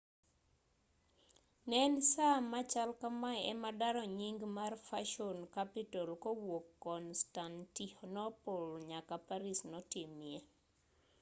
ne 1.67 1.77
en 1.87 1.95
saa 2.13 2.37
machal 2.53 2.89
kamae 3.01 3.39
ema 3.51 3.69
daro 3.81 4.03
nying 4.17 4.39
mar 4.57 4.73
fashion 4.87 5.37
capital 5.55 6.09
kowuok 6.23 6.65
constantinople 6.85 8.59
nyaka 8.89 9.15
paris 9.27 9.59
notimie 9.71 10.39